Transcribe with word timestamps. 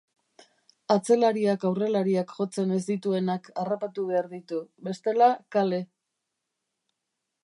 Atzelariak 0.93 1.65
aurrelariak 1.69 2.31
jotzen 2.37 2.73
ez 2.77 2.81
dituenak 2.87 3.51
harrapatu 3.65 4.07
behar 4.13 4.31
ditu, 4.35 4.63
bestela 4.89 5.31
kale! 5.57 5.83